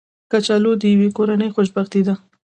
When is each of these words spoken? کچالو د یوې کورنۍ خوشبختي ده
کچالو 0.31 0.71
د 0.81 0.83
یوې 0.93 1.09
کورنۍ 1.17 1.49
خوشبختي 1.55 2.01
ده 2.07 2.15